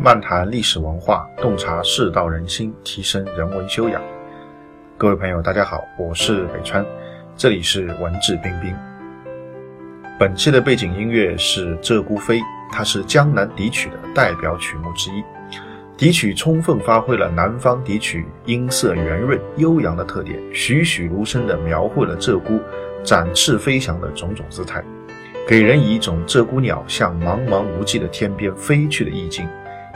[0.00, 4.00] 漫谈历史文化，洞察世道人心，提升人文修养。
[4.96, 6.86] 各位朋友，大家好，我是北川，
[7.36, 8.72] 这里是文质彬彬。
[10.16, 12.38] 本期的背景音乐是《鹧鸪飞》，
[12.70, 15.20] 它是江南笛曲的代表曲目之一。
[15.96, 22.60] 笛曲充分发挥了南方笛曲音色圆润、悠扬的特点，栩栩如生地描绘了鹧鸪
[23.02, 24.80] 展翅飞翔的种种姿态，
[25.44, 29.44] 给人以一种鹧鸪鸟向茫茫无际的天边飞去的意境。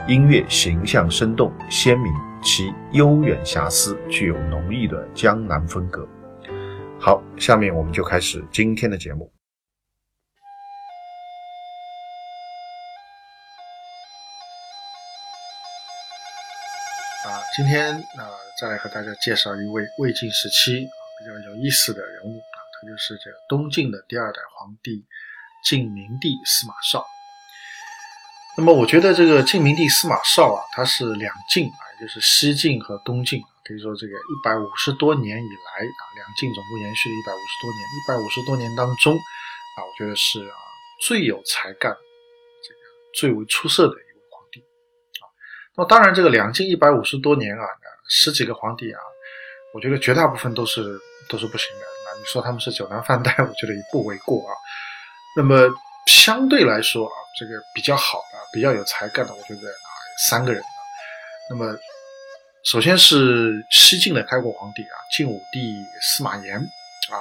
[0.05, 6.05] 音乐形象生动鲜明，其悠远遐思具有浓郁的江南风格。
[6.99, 9.31] 好，下面我们就开始今天的节目。
[17.25, 18.27] 啊，今天啊，
[18.59, 25.05] 再来和大家介绍一位魏晋时期比较有意思的人物啊，他就是这个东晋的第二代皇帝
[25.63, 27.05] 晋明帝司马绍。
[28.55, 40.55] 那么，我觉得这个晋明帝司马绍啊，他是两晋啊，就是西晋和东晋，可以说这个一百五十多年以来啊，两晋总共延续了一百五十多年，一百五十多年当中啊，我觉得是啊
[41.01, 42.79] 最有才干、这个
[43.15, 44.59] 最为出色的一位皇帝
[45.17, 45.25] 啊。
[45.75, 47.65] 那么，当然这个两晋一百五十多年啊，
[48.07, 48.99] 十几个皇帝啊，
[49.73, 51.85] 我觉得绝大部分都是都是不行的。
[52.05, 54.53] 那你说他们是酒囊饭袋，我觉得也不为过啊。
[55.35, 55.67] 那么
[56.05, 58.39] 相对来说啊，这个比较好的。
[58.53, 59.89] 比较有才干的，我觉得啊，
[60.19, 60.61] 三个人。
[61.49, 61.75] 那么，
[62.63, 67.17] 首先是西晋的开国皇帝啊，晋武帝司马炎啊。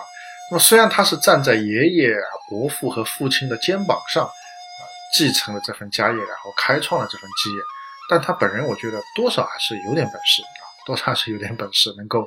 [0.51, 2.15] 那么，虽然他是站在爷爷、
[2.51, 4.83] 伯父和父亲的肩膀上啊，
[5.15, 7.63] 继承了这份家业，然后开创了这份基业，
[8.11, 12.25] 但他本人我觉得多少还是有点本事啊，多少还是有点本事，能够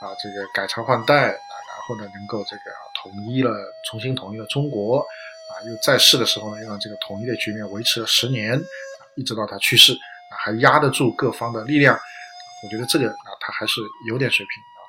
[0.00, 2.62] 啊这个改朝换代啊，然后呢能够这个
[3.02, 3.50] 统一了，
[3.90, 5.04] 重新统一了中国。
[5.50, 14.80] 啊，又在世的时候呢，又让这个统一的局面维持了十年，啊，一直到他去世，啊，还压得住各方的力量，我觉得这个啊，他还是有点水平啊。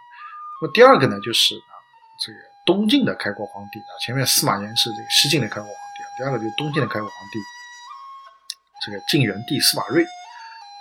[0.62, 1.76] 那么第二个呢，就是啊，
[2.26, 7.40] 这个东晋的开国皇帝啊，前面司马炎是这个西晋的开国皇帝，第二个就是东晋的开国皇帝，
[8.86, 10.04] 这个晋元帝司马睿，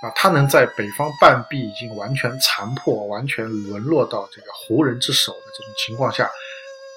[0.03, 6.31] 啊，他能在北方半壁已经完全残破、完全沦落到这个胡人之手的这种情况下。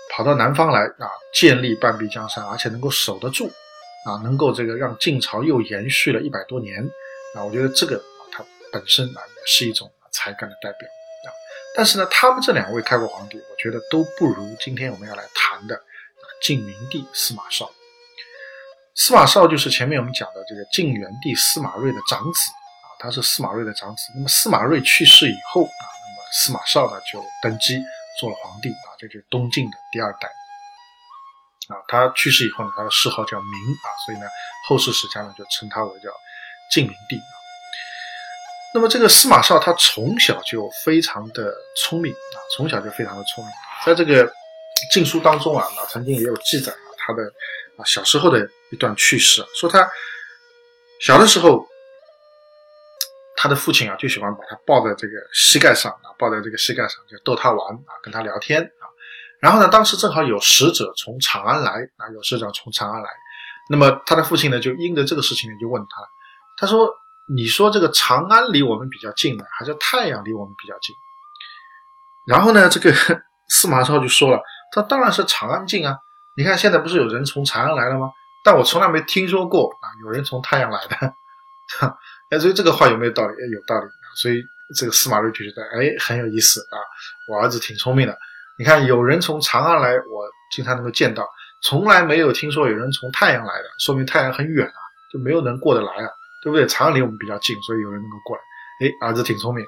[0.10, 3.48] 跑到南方来啊，建立半壁江山，而且能够守得住，
[4.06, 6.82] 啊，能够这个让晋朝又延续了一百多年，
[7.36, 8.02] 啊，我觉得这个
[8.32, 10.88] 它本身啊也是一种才干的代表
[11.26, 11.30] 啊。
[11.76, 15.80] 但是呢，他们这两位开国皇帝，我觉得都不如今天我们要来谈的
[16.42, 17.70] 晋明帝司马绍。
[18.96, 22.40] 司马绍就是前面我们讲的这个晋元帝司马睿的长子
[22.82, 24.02] 啊，他是司马睿的长子。
[24.16, 27.78] 那么司马睿去世以后啊，那么司马绍呢就登基。
[28.20, 30.28] 做了皇帝啊，这就是东晋的第二代
[31.70, 31.78] 啊。
[31.88, 34.26] 他去世以后呢，他的谥号叫明啊，所以呢，
[34.68, 36.10] 后世史家呢就称他为叫
[36.72, 37.20] 晋明帝。
[38.74, 43.54] 那么这个司马绍他从小就非常的聪明啊，从小就非常的聪明。
[43.86, 44.32] 在这个
[44.92, 47.24] 晋书当中啊，那曾经也有记载啊，他的
[47.78, 49.90] 啊小时候的一段趣事，说他
[51.02, 51.68] 小的时候。
[53.38, 58.84] 他的父亲啊，就喜欢把他抱在这个膝盖上啊，抱在这个膝盖上就逗他玩啊，跟他聊天啊。
[59.40, 63.08] 然后呢，当时正好有使者从长安来啊，有使者从长安来。
[63.70, 66.02] 那么他的父亲呢，就因着这个事情呢，就问他，
[66.58, 66.90] 他说
[67.30, 70.96] ：“你说这个长安离我们比较近呢，还是太阳离我们比较近？”
[72.26, 72.92] 然后呢，这个
[73.50, 74.42] 司马昭就说了
[74.74, 75.96] ：“他当然是长安近啊！
[76.36, 78.10] 你看现在不是有人从长安来了吗？
[78.44, 81.14] 但我从来没听说过啊，有人从太阳来的。”
[81.80, 81.98] 哈
[82.32, 83.34] 哎，所以这个话有没有道理？
[83.52, 83.90] 有道理。
[84.16, 84.44] 所以
[84.76, 86.78] 这个司马睿就觉得，哎，很有意思啊。
[87.28, 88.18] 我儿子挺聪明的。
[88.58, 91.28] 你看，有人从长安来，我经常能够见到，
[91.62, 94.80] 从来没有听说有人从太阳来的，说明太阳很远啊，
[95.14, 96.10] 就没有人过得来啊，
[96.44, 96.66] 对不对？
[96.66, 98.42] 长安离我们比较近，所以有人能够过来。
[98.82, 99.66] 哎，儿子挺聪明。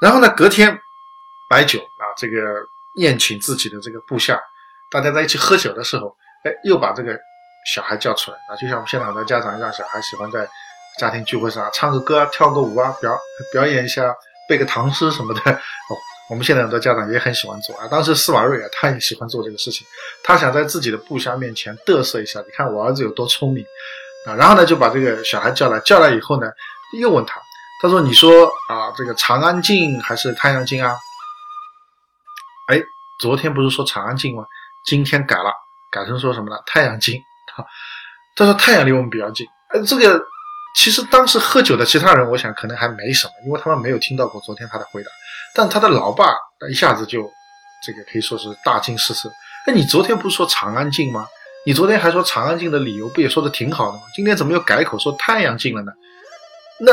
[0.00, 0.78] 然后呢，隔天
[1.48, 2.62] 摆酒啊，这个
[2.96, 4.38] 宴请自己的这个部下，
[4.90, 6.14] 大家在一起喝酒的时候，
[6.44, 7.18] 哎，又把这个
[7.72, 10.46] 小孩叫出来啊，就像我们现在很多家长让小孩喜欢在。
[10.98, 13.18] 家庭聚会上唱个歌啊、跳个舞啊，表
[13.52, 14.14] 表演一下、
[14.48, 15.96] 背个唐诗什么的 哦。
[16.28, 17.86] 我们现在很多家长也很喜欢做啊。
[17.86, 19.86] 当时司马睿啊，他也喜欢做这个事情。
[20.24, 23.64] 他想在自己的部下面前嘚瑟一下，你看我儿子有多聪明
[24.26, 24.34] 啊。
[24.34, 26.50] 然后呢，就把这个小孩叫来，叫来以后呢，
[26.98, 27.40] 又问他，
[27.80, 30.96] 他说：“你说啊，这个长安近还是太阳近啊？”
[32.66, 32.82] 哎，
[33.20, 34.44] 昨天不是说长安近吗？
[34.84, 35.52] 今天改了，
[35.92, 36.56] 改成说什么呢？
[36.66, 37.20] 太阳近。
[38.34, 39.46] 他说太阳离我们比较近。
[39.68, 40.26] 哎，这个。
[40.76, 45.10] 其实当时喝酒的其他人，我想可能还没什么，因为他们没有听到过昨天他的回答。
[45.54, 46.26] 但他的老爸
[46.70, 47.22] 一下子就，
[47.82, 49.30] 这个可以说是大惊失色。
[49.66, 51.26] 哎，你昨天不是说长安近吗？
[51.64, 54.02] 你昨天还说长安近的理由不也说的挺好的吗？
[54.14, 55.90] 今天怎么又改口说太阳近了呢？
[56.78, 56.92] 那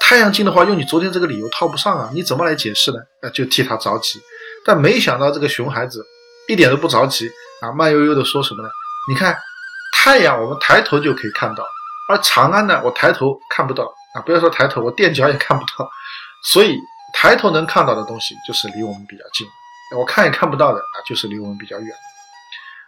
[0.00, 2.98] 太阳镜的话，用你昨天这个理由套不上啊，你怎么来解释呢？
[3.22, 4.20] 那就替他着急。
[4.64, 6.04] 但没想到这个熊孩子
[6.46, 7.26] 一点都不着急
[7.62, 8.68] 啊，慢悠悠的说什么呢？
[9.10, 9.36] 你看
[9.96, 11.64] 太阳，我们抬头就可以看到，
[12.08, 13.84] 而长安呢，我抬头看不到
[14.14, 14.20] 啊。
[14.22, 15.88] 不要说抬头，我垫脚也看不到。
[16.44, 16.78] 所以
[17.12, 19.46] 抬头能看到的东西，就是离我们比较近；
[19.98, 21.96] 我看也看不到的啊，就是离我们比较远。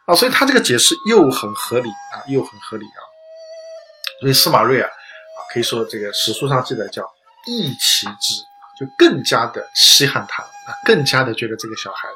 [0.07, 3.01] 啊，所以他这个解释又很合理啊，又很合理啊。
[4.21, 7.03] 所以司马睿啊，啊，可以说这个史书上记载叫
[7.47, 8.35] 异其之，
[8.79, 12.09] 就更加的稀罕他啊，更加的觉得这个小孩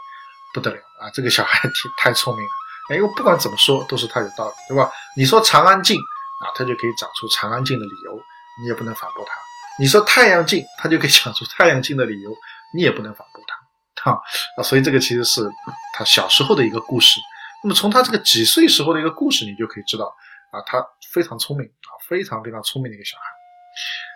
[0.55, 2.97] 不得了啊，这个小孩挺 太聪明了。
[2.97, 4.91] 因为不管怎么说都是他有道理，对吧？
[5.17, 5.99] 你说长安近
[6.43, 8.21] 啊，他就可以讲出长安镜的理由，
[8.61, 9.33] 你也不能反驳他。
[9.79, 12.31] 你说太阳镜，他就可以讲出太阳镜的理由，
[12.75, 14.11] 你也不能反驳他。
[14.11, 14.23] 哈
[14.57, 15.49] 啊，所以这个其实是
[15.95, 17.19] 他小时候的一个故事。
[17.63, 20.15] 那么从他这个几岁时候的一个故事，你就可以知道
[20.51, 23.25] 啊，他非常聪明啊，非常非常聪明的一个小孩。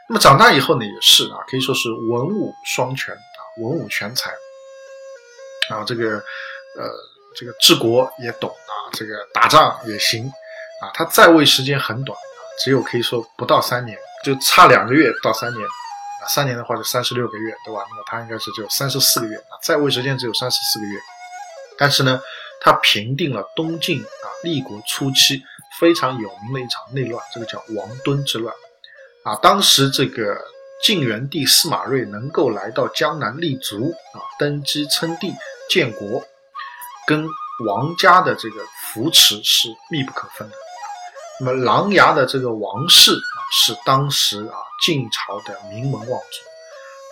[0.08, 4.30] 那么长大以后呢，也是啊，可以说是文武双全啊，文武全才
[5.70, 6.16] 啊，这个
[6.78, 6.90] 呃，
[7.34, 10.30] 这个治国也懂啊，这个打仗也行
[10.80, 10.90] 啊。
[10.94, 12.18] 他在位时间很短，
[12.62, 16.24] 只有可以说不到三年，就差两个月到三年啊。
[16.28, 17.80] 三年的话就三十六个月，对吧？
[17.88, 20.98] 那么他应该是只有三十四个月啊，在位时间只有三十四个月，
[21.78, 22.20] 但是呢。
[22.60, 25.40] 他平定了东晋啊立国初期
[25.78, 28.52] 非常有名的一场内乱，这个叫王敦之乱
[29.22, 29.36] 啊。
[29.36, 30.36] 当时这个
[30.82, 35.32] 晋元帝司马睿能够来到江南立足啊，登基称帝
[35.70, 36.20] 建国，
[37.06, 37.28] 跟
[37.64, 40.56] 王家的这个扶持是密不可分的。
[41.40, 46.38] 那么琅琊的这个王氏啊，是当时啊晋朝的名门望族。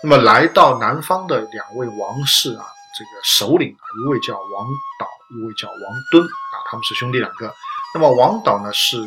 [0.03, 2.67] 那么来到南方的两位王氏啊。
[2.99, 4.67] 这个首领啊，一位叫王
[4.99, 5.79] 导，一位叫王
[6.11, 7.55] 敦啊，他们是兄弟两个。
[7.93, 8.99] 那么王导呢是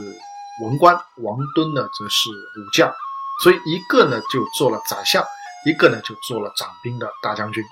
[0.62, 0.94] 文官，
[1.24, 2.94] 王敦呢则是武将，
[3.42, 5.26] 所以一个呢就做了宰相，
[5.66, 7.64] 一个呢就做了掌兵的大将军。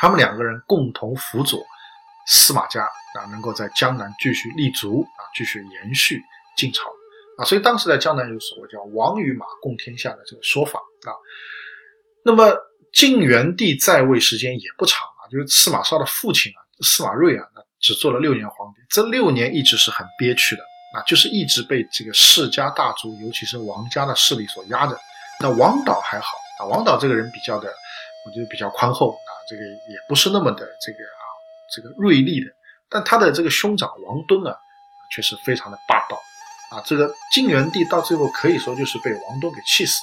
[0.00, 1.58] 他们两个人共同辅佐
[2.28, 6.24] 司马家啊，能够在江南继续立足啊，继续延续
[6.58, 6.90] 晋朝
[7.38, 7.46] 啊。
[7.46, 11.16] 所以当时在江南有所谓叫“王与马共天下”的这个说法啊。
[12.22, 12.54] 那么。
[12.90, 20.62] 晋元帝在位时间也不长啊，就是司马绍的父亲啊，司马睿啊，那只做了六年皇帝，这六年一直是很憋屈的
[20.96, 24.98] 啊，就是一直被这个世家大族，尤其是王家的势力所压着。
[25.38, 26.28] 那王导还好
[26.60, 31.22] 啊，王导这个人比较的，我觉得比较宽厚啊，这个也不是那么的这个啊，
[31.76, 32.50] 这个锐利的。
[32.88, 34.56] 但他的这个兄长王敦啊，
[35.14, 36.18] 却是非常的霸道
[36.70, 36.82] 啊。
[36.86, 39.94] 这个晋元帝到最后可以说就是被王敦给气死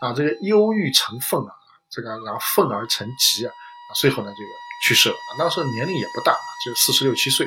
[0.00, 1.52] 啊，这个忧郁成愤啊。
[1.90, 3.52] 这个然后愤而成疾啊，
[3.88, 4.50] 啊，最后呢这个
[4.82, 7.46] 去世了啊，当时年龄也不大啊，就四十六七岁，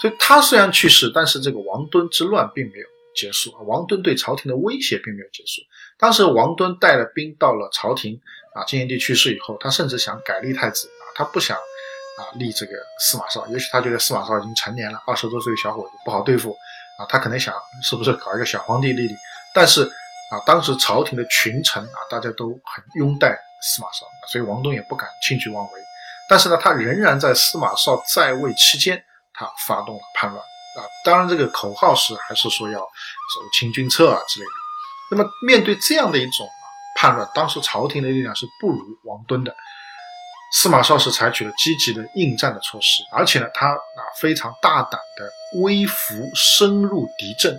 [0.00, 5.60] 所以他虽然去世，但是这个王敦之乱并没有结束啊，王敦对朝廷的威胁并没有结束。
[5.98, 8.18] 当时王敦带了兵到了朝廷
[8.54, 16.56] 啊，晋元帝去世以后，他甚至想改立太子啊，他不想啊立这个司马绍，也许他觉得司马绍已经成年了，二十多岁的小伙子不好对付
[16.98, 19.16] 啊，他可能想是不是搞一个小皇帝立立，
[19.54, 19.84] 但是
[20.30, 23.38] 啊，当时朝廷的群臣啊，大家都很拥戴。
[23.64, 25.80] 司马绍，所以王敦也不敢轻举妄为。
[26.28, 29.00] 但是呢，他仍然在司马绍在位期间，
[29.32, 30.82] 他发动了叛乱啊。
[31.04, 34.52] 当然，这个口号是还是说要走清君侧啊之类的。
[35.12, 36.44] 那么，面对这样的一种
[36.96, 39.54] 叛乱，当时朝廷的力量是不如王敦的。
[40.52, 47.58] 司马绍是采取了积极的应战的措施，而且呢，他啊非常大胆的微服深入敌阵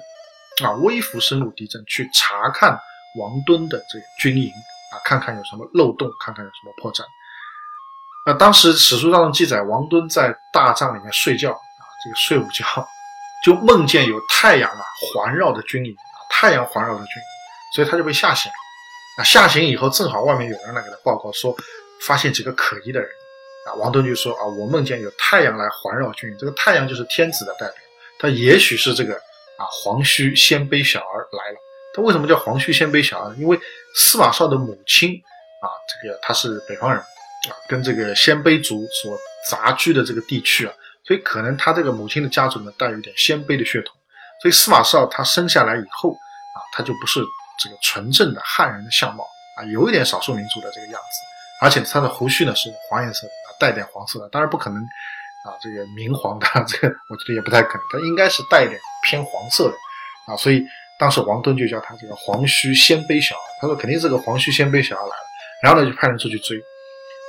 [0.63, 2.79] 啊，微服深入敌阵去查看
[3.19, 4.51] 王敦的这个军营。
[4.93, 7.01] 啊，看看有什么漏洞，看看有什么破绽。
[8.27, 12.63] 那当时史书当中记载，王敦在大帐里面睡觉啊，这个睡午觉，
[13.43, 14.85] 就梦见有太阳啊
[15.15, 17.23] 环绕着军营啊，太阳环绕着军营，
[17.73, 18.55] 所以他就被吓醒了。
[19.17, 21.57] 啊，吓醒以后，正好外面有人来给他报告说，
[22.01, 23.09] 发现几个可疑的人。
[23.65, 27.75] 啊，王敦就说啊，我梦见有太阳来环绕君，这个太阳就是天子的代表，
[28.19, 31.57] 他也许是这个啊黄须鲜卑小儿来了。
[31.95, 33.33] 他为什么叫黄须鲜卑小儿？
[33.35, 33.57] 因为
[33.95, 35.13] 司马绍的母亲
[35.61, 39.17] 啊，这个他是北方人啊，跟这个鲜卑族所
[39.49, 40.73] 杂居的这个地区啊，
[41.07, 43.95] 所以可能他这个母亲的家族呢带有一点鲜卑的血统，
[44.41, 47.21] 所以司马绍他生下来以后啊，他就不是
[47.63, 49.23] 这个纯正的汉人的相貌
[49.57, 51.32] 啊，有一点少数民族的这个样子，
[51.63, 54.83] 而且他的胡须呢是黄颜色的，带点黄色的，当然不可能
[55.45, 59.75] 啊，这个明黄的 这个我觉得也不太可能，他应该是带一点偏黄色的
[60.27, 60.63] 啊，所以。
[60.99, 65.23] 当时王敦就叫他这个黄须鲜卑小儿，他说肯定是个黄须鲜卑小儿来了，
[65.61, 66.55] 然后呢就派人出去追。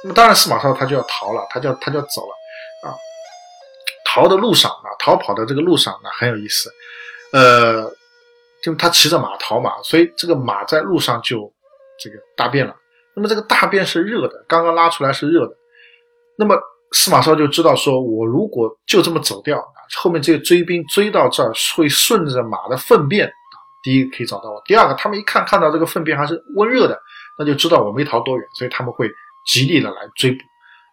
[0.04, 2.94] 那么当然司马绍他就要逃了，他就他就要走了啊。
[4.04, 6.70] 逃的路上啊，逃跑的这个路上呢很有意思。
[7.32, 7.90] 呃，
[8.62, 11.50] 就他骑着马逃嘛，所以这个马在路上就
[11.98, 12.76] 这个大便了。
[13.16, 15.54] 那么这个大便是热的，刚刚拉出来是热的。
[16.36, 16.56] 那么
[16.92, 19.62] 司马昭就知道说，我如果就这么走掉，
[19.96, 23.30] 后面这些追兵追到这儿会顺着马的粪便，
[23.82, 27.00] 第一个可以找到我，第二个他们一看看到这个粪便还是温热的，
[27.38, 29.08] 那就知道我没逃多远，所以他们会
[29.46, 30.38] 极力的来追捕。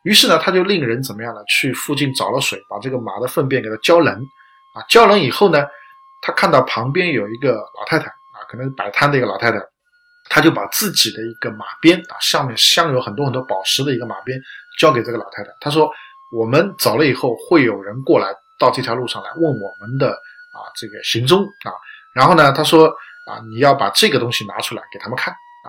[0.04, 1.42] 于是呢，他就令人怎么样呢？
[1.48, 4.14] 去附近找了水，把这个马的粪便给它浇冷
[4.74, 5.64] 啊，浇冷以后呢，
[6.22, 9.58] 他看到旁边有一个老太太啊，可能是摆摊的一个老太太。
[10.34, 14.42] 他就把自己的一个马鞭啊，上面镶有很多很多宝石的一个马鞭
[14.80, 15.50] 交给这个老太太。
[15.60, 15.92] 他说
[16.32, 21.76] ：“我们走了以后，会有人过来到这条路上来问我们的啊这个行踪啊。
[22.14, 22.88] 然后呢，他说
[23.28, 25.68] 啊，你要把这个东西拿出来给他们看啊，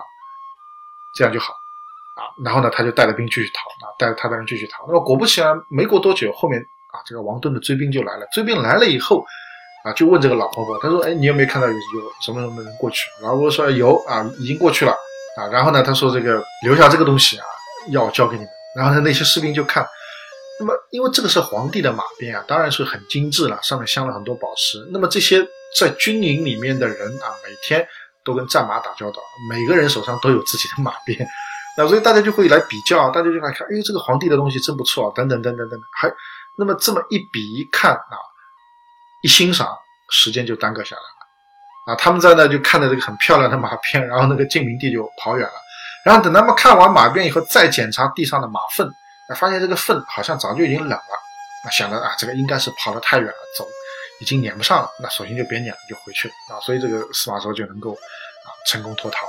[1.16, 1.52] 这样就好
[2.14, 2.22] 啊。
[2.44, 4.84] 然后呢，他就带着兵继续逃啊，带着他的人继续逃。
[4.86, 6.60] 那么果不其然，没过多久，后面
[6.92, 8.24] 啊这个王敦的追兵就来了。
[8.32, 9.24] 追兵来了以后。”
[9.84, 11.80] 啊，就问这个老婆婆，她说：“哎，你有没有看到有有
[12.24, 14.92] 什么什么人过去？”老婆婆说：“有啊，已经过去了
[15.36, 17.44] 啊。”然后呢，她说：“这个留下这个东西啊，
[17.90, 19.84] 要交给你们。”然后呢，那些士兵就看，
[20.60, 24.78] 那么因为这个是皇帝的马鞭啊，当然是很精致了，上面镶了很多宝石。
[24.92, 25.44] 那么这些
[25.78, 27.84] 在军营里面的人啊，每天
[28.24, 29.20] 都跟战马打交道，
[29.50, 31.18] 每个人手上都有自己的马鞭，
[31.76, 36.08] 那所以大家就会来比较，大家就来看，哎，这个皇帝的东西真不错啊，等等等等等等，还
[36.56, 38.16] 那么这么一比一看啊。
[39.22, 39.68] 一欣赏，
[40.10, 45.54] 时间就耽搁下来了，啊，他们在那就看着这个很漂亮的马鞭，然后那个晋明帝就跑远了，
[46.04, 48.86] 然后等他们看完马鞭以后，再检查地上的马粪，
[49.28, 51.18] 啊发现这个粪好像早就已经冷了，
[51.64, 53.66] 那想着啊，这个应该是跑得太远了，走
[54.20, 56.34] 已经撵不上了，那索性就别撵了，就回去了。
[56.54, 59.26] 啊，所以这个司马昭就能够啊成功脱逃，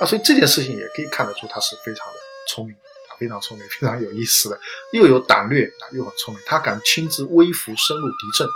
[0.00, 2.14] 啊，所以这件事情也可以看得出他是非常的
[2.48, 4.58] 聪明啊，非常聪明，非常有意思的，
[4.92, 8.48] 又有胆略啊，又很聪明，他敢亲自微服深入敌阵。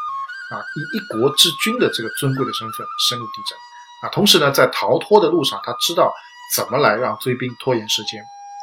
[0.50, 3.58] 啊，以一国之君的这个尊贵的身份深入敌阵，
[4.00, 6.10] 啊，同时呢，在逃脱的路上，他知道
[6.54, 8.22] 怎么来让追兵拖延时间，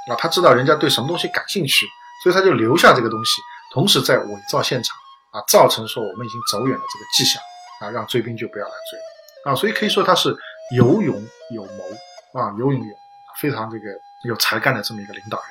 [0.10, 1.86] 啊，他知道人家对什么东西感兴趣，
[2.24, 3.40] 所以他就留下这个东西，
[3.72, 4.98] 同时在伪造现场，
[5.30, 7.40] 啊，造成说我们已经走远了这个迹象，
[7.82, 10.36] 啊，让追兵就不要来追，啊，所以可以说他是
[10.76, 11.24] 有勇
[11.54, 12.96] 有谋，啊，有勇有
[13.40, 13.86] 非常这个
[14.24, 15.48] 有才干的这么一个领导人。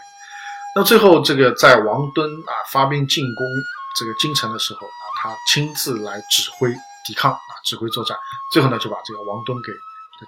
[0.74, 3.46] 那最后这个在王敦啊发兵进攻
[3.96, 4.80] 这个京城的时候。
[5.24, 6.68] 他亲自来指挥
[7.06, 8.14] 抵抗啊，指挥作战，
[8.52, 9.72] 最后呢就把这个王敦给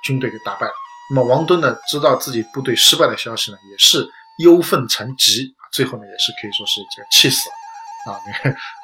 [0.02, 0.72] 军队给打败了。
[1.10, 8.20] 那么王敦呢知道自己部队失败的消息呢，也是忧愤成疾啊，最后呢也是可以说是这个气死了啊，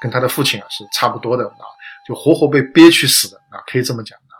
[0.03, 1.65] 跟他的父亲啊是差不多的啊，
[2.07, 4.37] 就活活被憋屈死的啊，可以这么讲啊，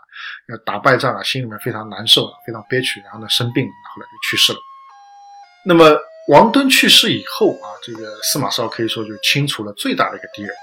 [0.49, 4.59] 要打败仗啊，心里面非常难受啊，非常憋屈，然后呢生病，后来就去世了。
[5.65, 5.97] 那么
[6.29, 10.53] 王敦去世以后啊，这个司马昭可以说就清除了最大的一个敌人。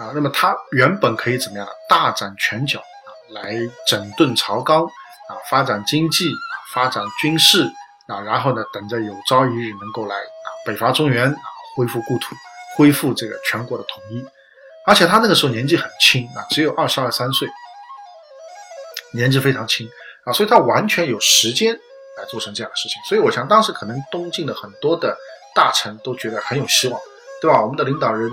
[0.00, 1.72] 啊，那么他原本可以怎么样呢？
[1.86, 3.54] 大展拳脚啊，来
[3.86, 7.70] 整顿朝纲啊，发展经济啊，发展军事
[8.06, 11.38] 啊，然后呢，等着有朝一日能够来啊，北伐中原啊，
[11.76, 12.34] 恢复故土，
[12.78, 14.24] 恢复这个全国的统一。
[14.86, 17.46] 而且他那个时候年纪很轻啊，只有二十二三岁，
[19.12, 19.86] 年纪非常轻
[20.24, 21.74] 啊，所以他完全有时间
[22.16, 22.98] 来做成这样的事情。
[23.06, 25.14] 所以我想，当时可能东晋的很多的
[25.54, 26.98] 大臣都觉得很有希望，
[27.42, 27.60] 对吧？
[27.60, 28.30] 我们的领导人。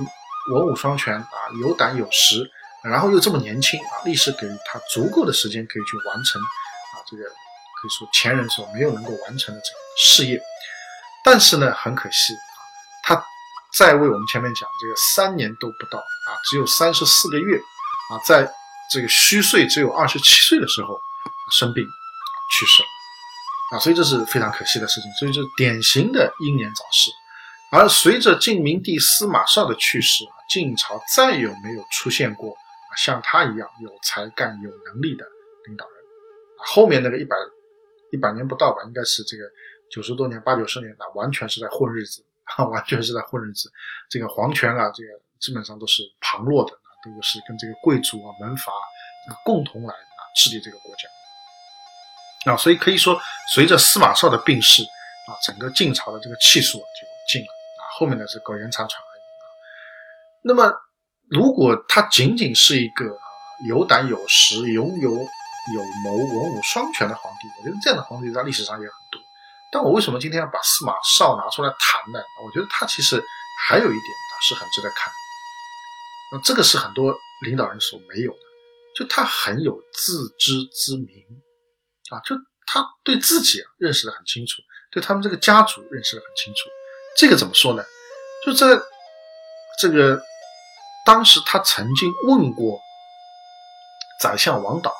[0.53, 2.49] 文武双全啊，有胆有识，
[2.83, 10.39] 然后又这么年轻啊，历史给予他足够的时间可以去完成啊，这个可以说前人所没有能够完成的这个事业。
[11.23, 12.59] 但是呢，很可惜啊，
[13.03, 13.25] 他
[13.73, 18.49] 在位我们前面讲这个三年都不到啊，只有三十四个月啊，在
[18.91, 20.97] 这个虚岁只有二十七岁的时候
[21.51, 22.87] 生病去世了
[23.73, 27.11] 啊，所以这是非常可惜的事情，所以这典型的英年早逝。
[27.69, 35.25] 而随着晋明帝司马绍的去世，晋朝再有没有出现过啊像他一样有才干、有能力的
[35.65, 35.95] 领导人？
[36.57, 37.35] 后面那个一百
[38.11, 39.43] 一百年不到吧，应该是这个
[39.91, 42.23] 九十多年、八九十年，那完全是在混日子
[42.55, 43.71] 啊，完全是在混日子。
[44.09, 52.51] 这个皇权啊，这个基本上都是旁落的啊，都是跟这个贵族啊、门阀啊共同来啊治理这个国家。
[52.51, 53.19] 啊，所以可以说，
[53.53, 57.83] 随着司马绍的病逝啊，整个晋朝的这个气数就尽了啊。
[57.99, 59.03] 后面的是苟延残喘。
[60.47, 60.73] 那么，
[61.29, 63.05] 如果他仅仅是一个
[63.67, 69.21] 有胆有识、拥有有谋、文武双全的皇帝，我觉得这样的皇帝在历史上也很多。
[69.73, 72.19] 但我为什么今天要把司马绍拿出来谈呢？
[72.45, 73.21] 我觉得他其实
[73.67, 75.11] 还有一点啊是很值得看。
[76.31, 77.13] 那这个是很多
[77.43, 78.39] 领导人所没有的，
[78.95, 81.07] 就他很有自知之明
[82.09, 84.61] 啊，就他对自己啊认识的很清楚，
[84.91, 86.69] 对他们这个家族认识的很清楚。
[87.17, 87.83] 这个怎么说呢？
[88.45, 88.81] 就在
[89.79, 90.15] 这个
[91.07, 92.81] 当时，他曾经问过
[94.19, 94.93] 宰相王导，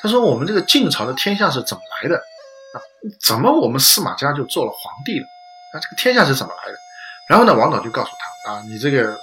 [0.00, 2.80] 他说我们这个晋朝的天下是怎么来的啊？
[3.20, 5.26] 怎么我们司马家就做了皇帝了？
[5.74, 6.78] 啊，这个天下是怎么来的？
[7.28, 8.10] 然后呢，王导就告诉
[8.46, 9.14] 他啊，你这个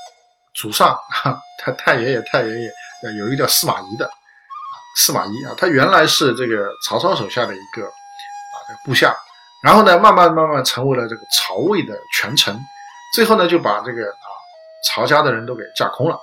[0.54, 2.72] 祖上哈，他太爷爷太爷爷
[3.18, 9.18] 有一个叫司马懿的啊，司马懿啊，他原来是这个曹操手下的一个啊个部下，
[9.64, 12.56] 然后呢，慢慢慢慢成为了这个曹魏的权臣，
[13.16, 14.28] 最后呢，就把这个啊
[14.84, 16.20] 曹家的人都给架空了。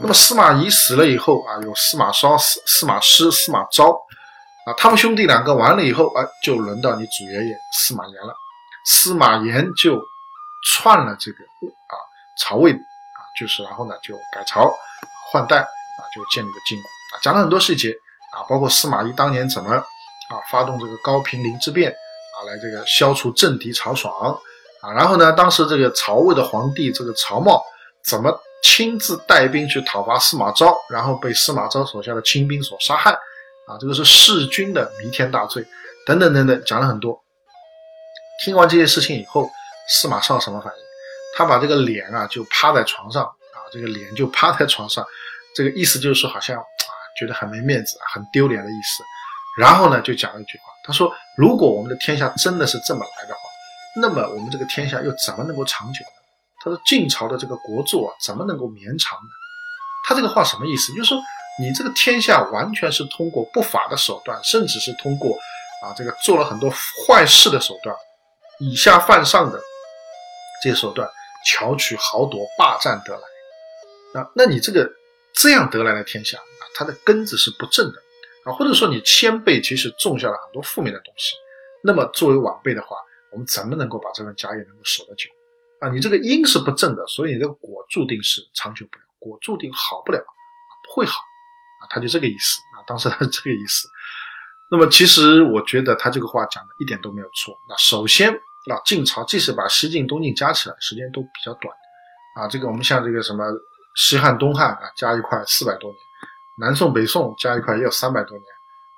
[0.00, 3.90] 那么司马懿死了以后啊，有司马昭、司司马师、司马昭
[4.64, 8.34] 啊，他们兄弟两个完了以后啊，就轮到你祖爷爷司马炎了。
[8.86, 10.00] 司马炎就
[10.72, 11.94] 篡了这个啊
[12.38, 14.72] 曹魏啊，就是然后呢就改朝
[15.30, 17.90] 换代啊，就建立了晋国啊，讲了很多细节
[18.34, 24.36] 啊，包括司马懿当年怎么啊发动这个高平陵之变啊，来这个消除政敌曹爽
[24.80, 27.62] 啊，然后呢，当时这个曹魏的皇帝这个曹髦
[28.04, 28.40] 怎么？
[28.64, 33.10] 亲自带兵去讨伐司马昭，然后被司马昭手下的亲兵所杀害，
[33.66, 35.66] 啊，这个是弑君的弥天大罪，
[36.06, 37.20] 等等等等，讲了很多。
[38.44, 39.50] 听完这些事情以后，
[39.88, 40.78] 司马绍什么反应？
[41.36, 45.04] 他把这个脸啊就趴在床上，啊，这个脸就趴在床上，
[45.56, 46.64] 这个意思就是说好像啊
[47.18, 49.02] 觉得很没面子、很丢脸的意思。
[49.58, 53.40] 然后呢就讲了一句话，他说：“如果我们的天下真的是这么来的话，
[53.96, 56.12] 那么我们这个天下又怎么能够长久呢？”
[56.62, 59.28] 他说：“晋朝的这个国祚啊，怎么能够绵长呢？”
[60.06, 60.92] 他这个话什么意思？
[60.94, 61.18] 就是说，
[61.60, 65.36] 你这个天下完全是通过不法的手段，甚至是通过
[65.84, 67.94] 啊这个做了很多坏事的手段，
[68.58, 69.60] 以下犯上的
[70.62, 71.08] 这些手段，
[71.46, 73.22] 巧取豪夺、霸占得来。
[74.14, 74.88] 那那你这个
[75.34, 77.98] 这样得来的天下啊，它的根子是不正的
[78.44, 81.34] 啊，或者说你先辈其实种下了很多负面的东西。
[81.82, 82.96] 那么作为晚辈的话，
[83.32, 85.28] 我们怎么能够把这份家业能够守得久？
[85.82, 90.18] 啊，你这个因是不正的，所以你这个果注定是长久不了，果注定好不了，
[90.86, 91.18] 不会好
[91.80, 93.88] 啊，他就这个意思啊，当时他是这个意思。
[94.70, 97.52] 那么其实我觉得他这个话讲的一点都没有错。
[97.68, 101.74] 那首先啊，晋朝即使把西晋、东晋加起来，时间都比较短
[102.36, 102.46] 啊。
[102.46, 103.44] 这个我们像这个什么
[103.96, 105.98] 西汉、东汉啊，加一块四百多年，
[106.60, 108.46] 南宋、北宋加一块也有三百多年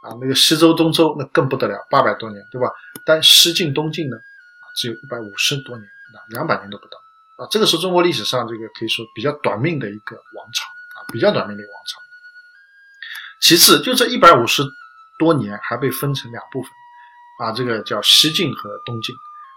[0.03, 0.18] 啊。
[0.20, 2.70] 那个西周、东周那更不得了，八百多年，对吧？
[3.07, 5.88] 但西晋、东晋呢，啊，只有一百五十多年。
[6.29, 6.98] 两百年都不到
[7.37, 7.48] 啊！
[7.50, 12.00] 这个是中国历史上这个可以说比较短命的一个王朝啊，比较短命的一个王朝。
[13.40, 14.62] 其次，就这一百五十
[15.18, 16.70] 多年还被分成两部分
[17.40, 19.14] 啊，这个叫西晋和东晋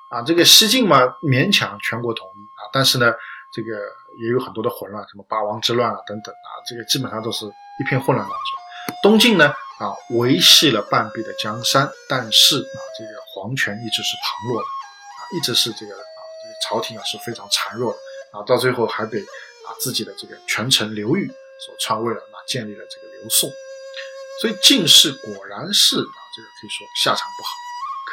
[0.10, 0.22] 啊。
[0.24, 3.14] 这个西晋嘛，勉强全国统一啊，但是呢，
[3.54, 3.78] 这个
[4.20, 9.12] 也有很多的混乱，什么八王之乱啊等等啊，这个基本上都是一片混乱当中。
[9.12, 15.94] 东晋呢啊，维系了半壁的江山，但是啊，这个皇权一直是旁落的啊，一直是这个。
[16.66, 18.00] 朝廷啊是非常孱弱的
[18.40, 21.28] 啊，到最后还被啊自己的这个权臣刘裕
[21.66, 23.50] 所篡位了，那建立了这个刘宋，
[24.42, 27.50] 所以进士果然是啊这个可以说下场不好，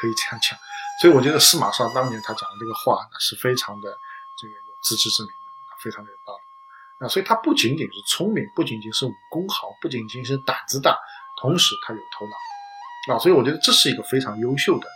[0.01, 0.59] 可以这样讲。
[1.01, 3.91] 所以我觉得司马绍当年他讲的这个话呢是非常的
[4.39, 7.09] 这个有自知之明的，非常的有道理啊。
[7.09, 10.97] 所以他不仅仅是聪明，不仅仅是武功好，不仅仅是胆子大，
[11.41, 13.19] 同时他有头脑啊。
[13.19, 14.87] 所以我觉得这是一个非常优秀的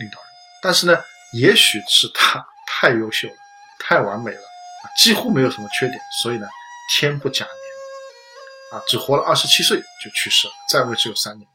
[0.00, 0.30] 领导人。
[0.62, 0.98] 但是呢，
[1.34, 2.44] 也许是他。
[2.82, 3.34] 太优秀了，
[3.78, 4.40] 太完美了，
[4.98, 6.48] 几乎没有什么缺点，所以呢，
[6.92, 7.54] 天不假年
[8.72, 11.48] 啊，只活了二十七岁就去世了，在位只有三年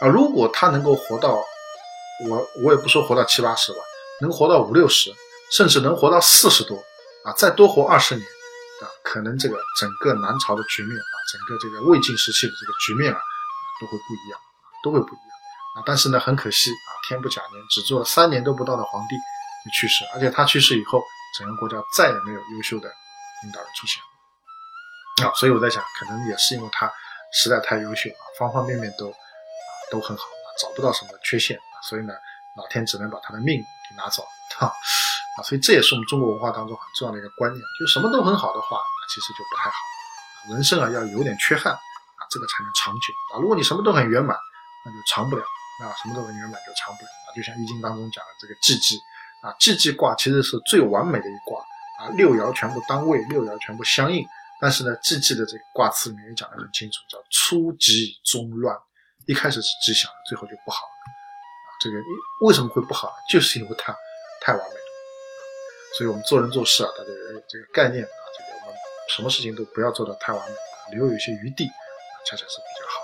[0.00, 0.08] 啊。
[0.08, 1.34] 如果他能够活到
[2.26, 3.78] 我，我也不说活到七八十吧，
[4.22, 5.12] 能活到五六十，
[5.54, 6.82] 甚至能活到四十多
[7.26, 8.26] 啊，再多活二十年
[8.80, 13.20] 啊，可能这个整个南朝的局面啊，整个这个魏晋时期的这个局面啊，
[13.78, 14.40] 都会不一样，
[14.82, 15.36] 都会不一样
[15.76, 15.82] 啊。
[15.84, 19.16] 但是呢，很可惜啊，天不假年，只做了三年都不到的皇帝。
[19.70, 21.04] 去世，而且他去世以后，
[21.38, 22.90] 整个国家再也没有优秀的
[23.42, 24.02] 领导人出现
[25.26, 26.90] 啊，所以我在想，可能也是因为他
[27.32, 29.16] 实在太优秀啊，方方面面都啊
[29.90, 32.14] 都很好啊，找不到什么缺陷啊，所以呢，
[32.56, 34.26] 老天只能把他的命给拿走
[34.58, 34.66] 哈
[35.36, 39.76] 啊，所以这也是我们中国文化当中很重要的一个观念，就什么都很好的话，那其实就不太好。
[40.50, 43.38] 人生啊要有点缺憾啊，这个才能长久啊。
[43.38, 44.36] 如果你什么都很圆满，
[44.84, 45.44] 那就长不了
[45.84, 47.28] 啊，什么都很圆满就长不了啊。
[47.36, 48.98] 就像易经当中讲的这个季季。
[49.42, 51.60] 啊，季季卦其实是最完美的一卦
[51.98, 54.24] 啊，六爻全部当位，六爻全部相应。
[54.60, 58.78] 但是呢，季季的这个卦辞里面也讲得很清楚，叫初吉中乱，
[59.26, 60.94] 一开始是吉祥，最后就不好了。
[61.02, 61.96] 啊，这个
[62.46, 63.14] 为什么会不好呢？
[63.28, 63.92] 就是因为它
[64.40, 64.80] 太完美了。
[65.98, 68.76] 所以我们做人做事啊，大家有这个概念啊，这个我们
[69.16, 70.56] 什么事情都不要做得太完美，
[70.96, 71.66] 留有一些余地，
[72.24, 73.01] 恰恰是比较好。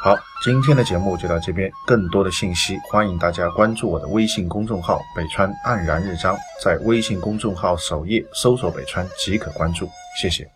[0.00, 1.68] 好，今天的节目就到这边。
[1.84, 9.90] 更多的信息，欢迎大家关注我的微信公众号“北川黯然日章”，在微信公众号首页搜索“北川”即可关注。
[10.20, 10.48] 谢谢。